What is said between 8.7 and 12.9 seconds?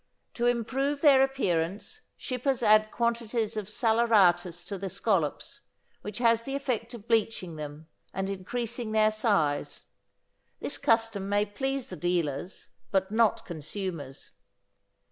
their size: this custom may please the dealers,